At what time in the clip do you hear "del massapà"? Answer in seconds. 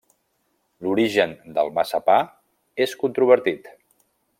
1.59-2.17